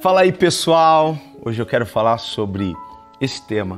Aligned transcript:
Fala 0.00 0.22
aí, 0.22 0.32
pessoal. 0.32 1.18
Hoje 1.44 1.60
eu 1.60 1.66
quero 1.66 1.84
falar 1.84 2.16
sobre 2.16 2.74
esse 3.20 3.46
tema, 3.46 3.76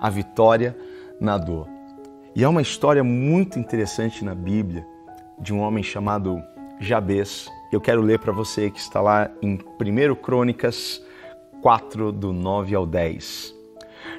a 0.00 0.10
vitória 0.10 0.76
na 1.20 1.38
dor. 1.38 1.68
E 2.34 2.42
é 2.42 2.48
uma 2.48 2.60
história 2.60 3.04
muito 3.04 3.56
interessante 3.56 4.24
na 4.24 4.34
Bíblia 4.34 4.84
de 5.38 5.54
um 5.54 5.60
homem 5.60 5.84
chamado 5.84 6.42
Jabez. 6.80 7.48
Eu 7.70 7.80
quero 7.80 8.02
ler 8.02 8.18
para 8.18 8.32
você 8.32 8.68
que 8.68 8.80
está 8.80 9.00
lá 9.00 9.30
em 9.40 9.60
1 9.80 10.16
Crônicas 10.16 11.00
4, 11.62 12.10
do 12.10 12.32
9 12.32 12.74
ao 12.74 12.84
10. 12.84 13.54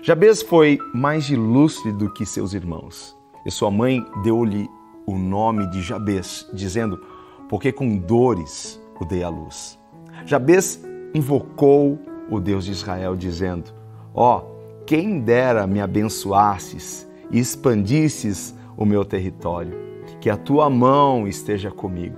Jabez 0.02 0.42
foi 0.42 0.80
mais 0.94 1.30
ilustre 1.30 1.92
do 1.92 2.10
que 2.14 2.26
seus 2.26 2.54
irmãos, 2.54 3.14
e 3.46 3.52
sua 3.52 3.70
mãe 3.70 4.06
deu-lhe 4.24 4.70
o 5.06 5.18
nome 5.18 5.68
de 5.68 5.82
Jabez, 5.82 6.48
dizendo: 6.54 7.06
Porque 7.50 7.74
com 7.74 7.98
dores 7.98 8.82
o 9.02 9.04
dei 9.04 9.22
à 9.22 9.28
luz. 9.28 9.78
Jabez 10.26 10.82
invocou 11.14 12.00
o 12.30 12.40
Deus 12.40 12.66
de 12.66 12.72
Israel, 12.72 13.16
dizendo: 13.16 13.72
Ó, 14.14 14.38
oh, 14.38 14.84
quem 14.86 15.20
dera 15.20 15.68
me 15.68 15.82
abençoasses 15.82 17.08
e 17.30 17.40
expandisses 17.40 18.56
o 18.76 18.86
meu 18.86 19.06
território, 19.06 19.78
que 20.20 20.30
a 20.30 20.38
tua 20.38 20.70
mão 20.70 21.28
esteja 21.28 21.72
comigo. 21.72 22.18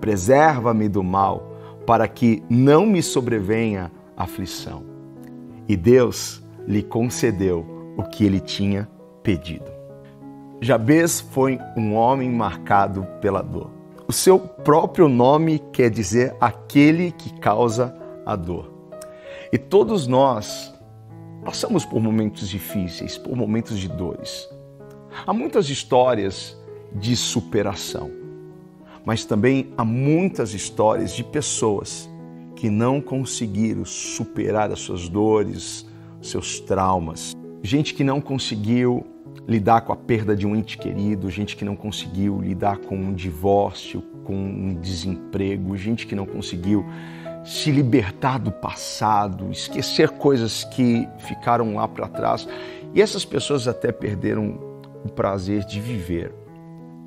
Preserva-me 0.00 0.88
do 0.88 1.02
mal, 1.02 1.52
para 1.86 2.06
que 2.06 2.42
não 2.48 2.86
me 2.86 3.02
sobrevenha 3.02 3.90
aflição. 4.16 4.82
E 5.68 5.76
Deus 5.76 6.42
lhe 6.66 6.82
concedeu 6.82 7.66
o 7.96 8.02
que 8.02 8.24
ele 8.24 8.40
tinha 8.40 8.88
pedido. 9.22 9.70
Jabez 10.60 11.20
foi 11.20 11.58
um 11.76 11.94
homem 11.94 12.30
marcado 12.30 13.06
pela 13.20 13.42
dor. 13.42 13.70
O 14.08 14.12
seu 14.12 14.38
próprio 14.38 15.08
nome 15.08 15.58
quer 15.72 15.90
dizer 15.90 16.34
aquele 16.40 17.10
que 17.10 17.32
causa 17.40 17.94
a 18.26 18.34
dor. 18.34 18.70
E 19.52 19.56
todos 19.56 20.08
nós 20.08 20.74
passamos 21.44 21.84
por 21.84 22.02
momentos 22.02 22.48
difíceis, 22.48 23.16
por 23.16 23.36
momentos 23.36 23.78
de 23.78 23.88
dores. 23.88 24.48
Há 25.24 25.32
muitas 25.32 25.70
histórias 25.70 26.60
de 26.92 27.16
superação, 27.16 28.10
mas 29.04 29.24
também 29.24 29.72
há 29.76 29.84
muitas 29.84 30.52
histórias 30.52 31.12
de 31.12 31.22
pessoas 31.22 32.10
que 32.56 32.68
não 32.68 33.00
conseguiram 33.00 33.84
superar 33.84 34.72
as 34.72 34.80
suas 34.80 35.08
dores, 35.08 35.86
seus 36.20 36.58
traumas. 36.58 37.36
Gente 37.62 37.94
que 37.94 38.02
não 38.02 38.20
conseguiu 38.20 39.06
lidar 39.46 39.82
com 39.82 39.92
a 39.92 39.96
perda 39.96 40.34
de 40.34 40.46
um 40.46 40.56
ente 40.56 40.76
querido, 40.76 41.30
gente 41.30 41.56
que 41.56 41.64
não 41.64 41.76
conseguiu 41.76 42.40
lidar 42.40 42.78
com 42.78 42.96
um 42.96 43.12
divórcio, 43.12 44.02
com 44.24 44.34
um 44.34 44.74
desemprego, 44.74 45.76
gente 45.76 46.06
que 46.06 46.16
não 46.16 46.26
conseguiu 46.26 46.84
se 47.46 47.70
libertar 47.70 48.38
do 48.38 48.50
passado, 48.50 49.52
esquecer 49.52 50.10
coisas 50.10 50.64
que 50.64 51.08
ficaram 51.18 51.76
lá 51.76 51.86
para 51.86 52.08
trás. 52.08 52.46
E 52.92 53.00
essas 53.00 53.24
pessoas 53.24 53.68
até 53.68 53.92
perderam 53.92 54.58
o 55.04 55.08
prazer 55.08 55.64
de 55.64 55.80
viver. 55.80 56.34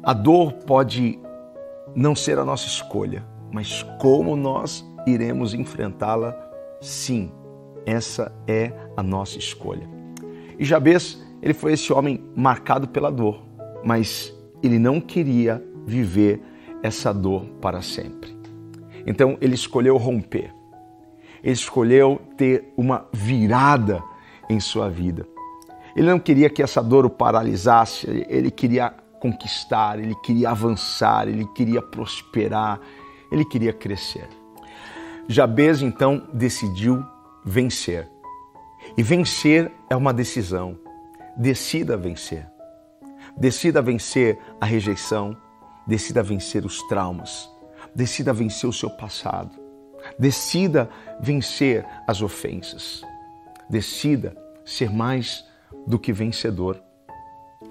A 0.01 0.13
dor 0.13 0.53
pode 0.53 1.19
não 1.93 2.15
ser 2.15 2.39
a 2.39 2.45
nossa 2.45 2.67
escolha, 2.67 3.25
mas 3.51 3.83
como 3.99 4.35
nós 4.37 4.85
iremos 5.05 5.53
enfrentá-la, 5.53 6.33
sim, 6.79 7.31
essa 7.85 8.31
é 8.47 8.71
a 8.95 9.03
nossa 9.03 9.37
escolha. 9.37 9.89
E 10.57 10.63
Jabez, 10.63 11.21
ele 11.41 11.53
foi 11.53 11.73
esse 11.73 11.91
homem 11.91 12.23
marcado 12.33 12.87
pela 12.87 13.11
dor, 13.11 13.43
mas 13.83 14.33
ele 14.63 14.79
não 14.79 15.01
queria 15.01 15.61
viver 15.85 16.41
essa 16.81 17.13
dor 17.13 17.43
para 17.61 17.81
sempre. 17.81 18.38
Então 19.05 19.37
ele 19.41 19.55
escolheu 19.55 19.97
romper. 19.97 20.53
Ele 21.43 21.53
escolheu 21.53 22.21
ter 22.35 22.73
uma 22.75 23.07
virada 23.13 24.03
em 24.49 24.59
sua 24.59 24.89
vida. 24.89 25.25
Ele 25.95 26.07
não 26.07 26.19
queria 26.19 26.49
que 26.49 26.61
essa 26.61 26.81
dor 26.81 27.05
o 27.05 27.09
paralisasse, 27.09 28.07
ele 28.29 28.51
queria 28.51 28.93
conquistar, 29.19 29.99
ele 29.99 30.15
queria 30.15 30.51
avançar, 30.51 31.27
ele 31.27 31.45
queria 31.53 31.81
prosperar, 31.81 32.79
ele 33.31 33.43
queria 33.45 33.73
crescer. 33.73 34.27
Jabez 35.27 35.81
então 35.81 36.27
decidiu 36.33 37.05
vencer. 37.45 38.09
E 38.97 39.03
vencer 39.03 39.71
é 39.89 39.95
uma 39.95 40.13
decisão. 40.13 40.77
Decida 41.37 41.95
vencer. 41.95 42.47
Decida 43.37 43.81
vencer 43.81 44.39
a 44.59 44.65
rejeição, 44.65 45.37
decida 45.85 46.23
vencer 46.23 46.65
os 46.65 46.81
traumas, 46.83 47.49
decida 47.95 48.33
vencer 48.33 48.69
o 48.69 48.73
seu 48.73 48.89
passado, 48.89 49.51
decida 50.17 50.89
vencer 51.19 51.85
as 52.07 52.21
ofensas, 52.21 53.03
decida 53.69 54.35
ser 54.65 54.91
mais 54.91 55.45
do 55.85 55.99
que 55.99 56.13
vencedor. 56.13 56.81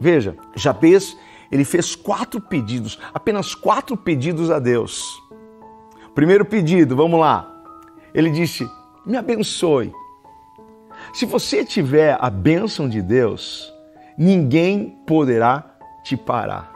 Veja, 0.01 0.37
Jabez, 0.55 1.17
ele 1.51 1.65
fez 1.65 1.95
quatro 1.95 2.41
pedidos, 2.41 2.99
apenas 3.13 3.55
quatro 3.55 3.97
pedidos 3.97 4.51
a 4.51 4.59
Deus. 4.59 5.03
Primeiro 6.15 6.45
pedido, 6.45 6.97
vamos 6.97 7.19
lá. 7.19 7.63
Ele 8.13 8.31
disse: 8.31 8.69
Me 9.07 9.17
abençoe. 9.17 9.93
Se 11.13 11.25
você 11.25 11.65
tiver 11.65 12.17
a 12.21 12.29
bênção 12.29 12.89
de 12.89 13.01
Deus, 13.01 13.73
ninguém 14.17 14.99
poderá 15.07 15.65
te 16.03 16.17
parar. 16.17 16.73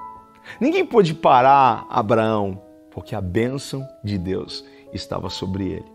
Ninguém 0.60 0.84
pôde 0.84 1.14
parar 1.14 1.86
Abraão, 1.90 2.60
porque 2.92 3.14
a 3.14 3.20
bênção 3.20 3.86
de 4.02 4.18
Deus 4.18 4.64
estava 4.92 5.30
sobre 5.30 5.64
ele. 5.64 5.92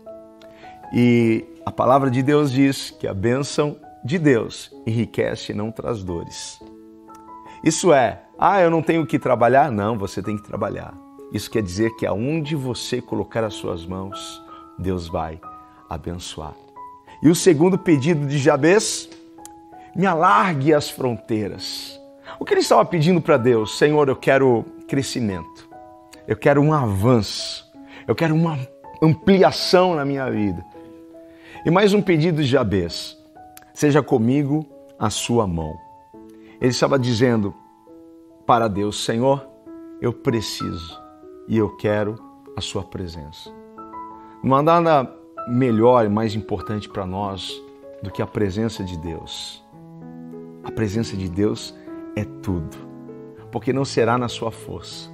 E 0.92 1.44
a 1.64 1.70
palavra 1.70 2.10
de 2.10 2.22
Deus 2.22 2.50
diz 2.50 2.90
que 2.90 3.06
a 3.06 3.14
bênção 3.14 3.76
de 4.04 4.18
Deus 4.18 4.72
enriquece 4.86 5.52
e 5.52 5.54
não 5.54 5.70
traz 5.70 6.02
dores. 6.02 6.58
Isso 7.62 7.92
é, 7.92 8.22
ah, 8.38 8.60
eu 8.60 8.70
não 8.70 8.82
tenho 8.82 9.06
que 9.06 9.18
trabalhar? 9.18 9.70
Não, 9.70 9.98
você 9.98 10.22
tem 10.22 10.36
que 10.36 10.44
trabalhar. 10.44 10.94
Isso 11.32 11.50
quer 11.50 11.62
dizer 11.62 11.90
que 11.96 12.06
aonde 12.06 12.54
você 12.54 13.02
colocar 13.02 13.44
as 13.44 13.54
suas 13.54 13.84
mãos, 13.84 14.42
Deus 14.78 15.08
vai 15.08 15.40
abençoar. 15.90 16.54
E 17.22 17.28
o 17.28 17.34
segundo 17.34 17.76
pedido 17.76 18.26
de 18.26 18.38
Jabez, 18.38 19.10
me 19.94 20.06
alargue 20.06 20.72
as 20.72 20.88
fronteiras. 20.88 22.00
O 22.38 22.44
que 22.44 22.54
ele 22.54 22.60
estava 22.60 22.84
pedindo 22.84 23.20
para 23.20 23.36
Deus? 23.36 23.76
Senhor, 23.76 24.08
eu 24.08 24.16
quero 24.16 24.64
crescimento, 24.86 25.67
eu 26.28 26.36
quero 26.36 26.60
um 26.60 26.74
avanço, 26.74 27.66
eu 28.06 28.14
quero 28.14 28.34
uma 28.34 28.58
ampliação 29.02 29.94
na 29.94 30.04
minha 30.04 30.30
vida. 30.30 30.64
E 31.64 31.70
mais 31.70 31.94
um 31.94 32.02
pedido 32.02 32.42
de 32.42 32.48
Jabez: 32.48 33.16
seja 33.72 34.02
comigo 34.02 34.66
a 34.98 35.08
sua 35.08 35.46
mão. 35.46 35.74
Ele 36.60 36.70
estava 36.70 36.98
dizendo 36.98 37.54
para 38.46 38.68
Deus: 38.68 39.04
Senhor, 39.04 39.48
eu 40.02 40.12
preciso 40.12 41.00
e 41.48 41.56
eu 41.56 41.74
quero 41.76 42.16
a 42.56 42.60
Sua 42.60 42.82
presença. 42.82 43.50
Não 44.42 44.54
há 44.54 44.62
nada 44.62 45.10
melhor 45.48 46.04
e 46.04 46.08
mais 46.08 46.34
importante 46.34 46.88
para 46.88 47.06
nós 47.06 47.52
do 48.02 48.10
que 48.10 48.20
a 48.20 48.26
presença 48.26 48.84
de 48.84 48.98
Deus. 48.98 49.64
A 50.62 50.70
presença 50.70 51.16
de 51.16 51.28
Deus 51.28 51.74
é 52.14 52.24
tudo, 52.42 52.76
porque 53.50 53.72
não 53.72 53.84
será 53.84 54.18
na 54.18 54.28
sua 54.28 54.50
força, 54.50 55.10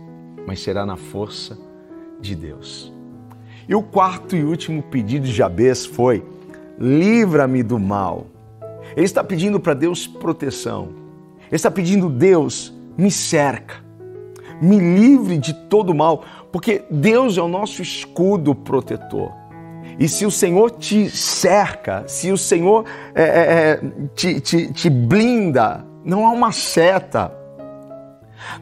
mas 0.47 0.61
será 0.61 0.85
na 0.85 0.97
força 0.97 1.59
de 2.21 2.35
Deus. 2.35 2.93
E 3.69 3.75
o 3.75 3.83
quarto 3.83 4.37
e 4.37 4.45
último 4.45 4.83
pedido 4.83 5.27
de 5.27 5.33
Jabez 5.33 5.87
foi: 5.87 6.25
livra-me 6.79 7.63
do 7.63 7.79
mal. 7.79 8.27
Ele 8.97 9.07
está 9.07 9.25
pedindo 9.25 9.59
para 9.59 9.75
Deus 9.75 10.07
proteção. 10.07 10.89
Ele 11.47 11.57
está 11.57 11.71
pedindo, 11.71 12.09
Deus, 12.09 12.73
me 12.97 13.11
cerca 13.11 13.85
me 14.61 14.79
livre 14.79 15.39
de 15.39 15.53
todo 15.53 15.95
mal, 15.95 16.25
porque 16.53 16.85
Deus 16.91 17.37
é 17.37 17.43
o 17.43 17.49
nosso 17.49 17.83
escudo 17.83 18.55
protetor. 18.55 19.33
E 19.99 20.09
se 20.09 20.27
o 20.27 20.31
Senhor 20.31 20.71
te 20.73 21.09
cerca, 21.09 22.05
se 22.09 22.33
o 22.33 22.39
Senhor 22.39 22.85
é, 23.15 23.23
é, 23.23 23.81
te, 24.15 24.41
te, 24.41 24.73
te 24.73 24.91
blinda, 24.91 25.85
não 26.05 26.27
há 26.27 26.31
uma 26.31 26.51
seta, 26.51 27.33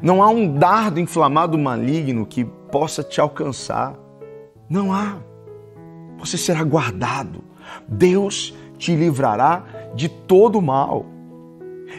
não 0.01 0.23
há 0.23 0.29
um 0.29 0.55
dardo 0.59 1.01
inflamado 1.01 1.59
maligno 1.59 2.27
que 2.27 2.45
possa 2.45 3.03
te 3.03 3.21
alcançar. 3.21 3.99
Não 4.69 4.93
há. 4.93 5.19
Você 6.19 6.39
será 6.39 6.63
guardado. 6.63 7.45
Deus 7.87 8.55
te 8.79 8.95
livrará 8.95 9.65
de 9.95 10.09
todo 10.09 10.61
mal. 10.61 11.07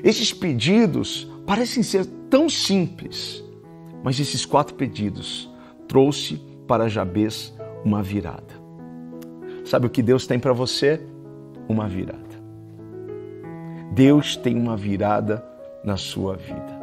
Esses 0.04 0.34
pedidos 0.34 1.30
parecem 1.46 1.84
ser 1.84 2.06
tão 2.30 2.50
simples, 2.50 3.44
mas 4.04 4.20
esses 4.20 4.46
quatro 4.46 4.76
pedidos 4.76 5.50
trouxe 5.88 6.42
para 6.68 6.90
Jabez 6.90 7.54
uma 7.86 8.02
virada. 8.02 8.62
Sabe 9.66 9.88
o 9.88 9.90
que 9.90 10.02
Deus 10.02 10.26
tem 10.26 10.40
para 10.40 10.54
você? 10.54 11.02
Uma 11.70 11.88
virada. 11.88 12.22
Deus 13.92 14.36
tem 14.36 14.58
uma 14.58 14.76
virada 14.76 15.46
na 15.84 15.96
sua 15.96 16.36
vida. 16.36 16.83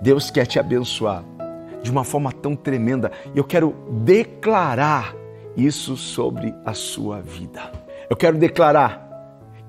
Deus 0.00 0.30
quer 0.30 0.46
te 0.46 0.58
abençoar 0.58 1.24
de 1.82 1.90
uma 1.90 2.04
forma 2.04 2.32
tão 2.32 2.54
tremenda 2.54 3.10
e 3.34 3.38
eu 3.38 3.44
quero 3.44 3.74
declarar 4.04 5.14
isso 5.56 5.96
sobre 5.96 6.54
a 6.64 6.74
sua 6.74 7.20
vida. 7.20 7.72
Eu 8.08 8.16
quero 8.16 8.38
declarar 8.38 9.06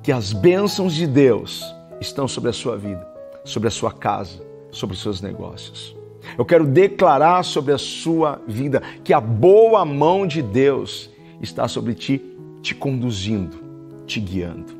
que 0.03 0.11
as 0.11 0.31
bênçãos 0.31 0.93
de 0.93 1.07
Deus 1.07 1.75
estão 1.99 2.27
sobre 2.27 2.49
a 2.49 2.53
sua 2.53 2.77
vida, 2.77 3.05
sobre 3.43 3.67
a 3.67 3.71
sua 3.71 3.91
casa, 3.91 4.41
sobre 4.71 4.95
os 4.95 5.01
seus 5.01 5.21
negócios. 5.21 5.95
Eu 6.37 6.45
quero 6.45 6.65
declarar 6.65 7.43
sobre 7.43 7.73
a 7.73 7.77
sua 7.77 8.41
vida 8.47 8.81
que 9.03 9.13
a 9.13 9.19
boa 9.19 9.83
mão 9.83 10.27
de 10.27 10.41
Deus 10.41 11.09
está 11.41 11.67
sobre 11.67 11.93
ti, 11.93 12.21
te 12.61 12.75
conduzindo, 12.75 13.57
te 14.05 14.19
guiando. 14.19 14.77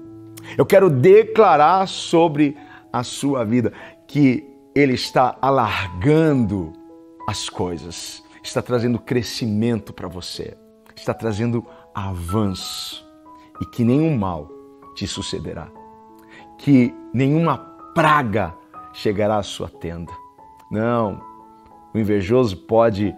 Eu 0.57 0.66
quero 0.66 0.90
declarar 0.90 1.88
sobre 1.88 2.56
a 2.92 3.04
sua 3.04 3.44
vida 3.44 3.72
que 4.07 4.45
Ele 4.75 4.94
está 4.94 5.36
alargando 5.42 6.74
as 7.27 7.50
coisas, 7.50 8.24
está 8.44 8.62
trazendo 8.62 9.00
crescimento 9.00 9.92
para 9.92 10.07
você, 10.07 10.56
está 10.95 11.12
trazendo 11.12 11.66
avanço 11.94 13.04
e 13.60 13.66
que 13.66 13.83
nenhum 13.83 14.16
mal 14.16 14.48
te 14.95 15.07
sucederá, 15.07 15.71
que 16.60 16.94
nenhuma 17.12 17.57
praga 17.95 18.54
chegará 18.94 19.38
à 19.38 19.44
sua 19.44 19.68
tenda. 19.69 20.13
Não, 20.69 21.19
o 21.92 21.98
invejoso 21.98 22.56
pode 22.56 23.16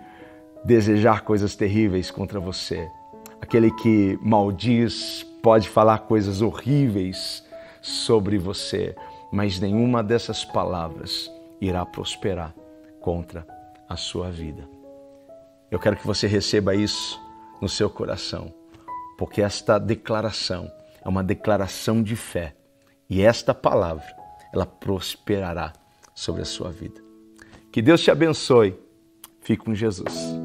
desejar 0.64 1.22
coisas 1.22 1.54
terríveis 1.54 2.10
contra 2.10 2.40
você. 2.40 2.90
Aquele 3.42 3.72
que 3.72 4.18
maldiz 4.22 5.24
pode 5.44 5.68
falar 5.68 6.00
coisas 6.00 6.42
horríveis 6.42 7.44
sobre 7.82 8.38
você, 8.38 8.96
mas 9.34 9.60
nenhuma 9.60 10.02
dessas 10.02 10.46
palavras 10.46 11.30
irá 11.62 11.86
prosperar 11.86 12.54
contra 13.00 13.48
a 13.88 13.96
sua 13.96 14.32
vida. 14.32 14.68
Eu 15.70 15.80
quero 15.80 15.96
que 15.96 16.06
você 16.06 16.28
receba 16.28 16.76
isso 16.76 17.22
no 17.62 17.70
seu 17.70 17.90
coração, 17.90 18.54
porque 19.18 19.42
esta 19.42 19.78
declaração 19.78 20.70
é 21.04 21.08
uma 21.08 21.24
declaração 21.24 22.02
de 22.02 22.16
fé 22.16 22.56
e 23.10 23.22
esta 23.22 23.54
palavra 23.54 24.06
ela 24.54 24.66
prosperará 24.66 25.72
sobre 26.14 26.42
a 26.42 26.46
sua 26.46 26.72
vida. 26.72 27.02
Que 27.72 27.82
Deus 27.82 28.02
te 28.02 28.12
abençoe. 28.12 28.78
Fique 29.42 29.64
com 29.64 29.74
Jesus. 29.74 30.41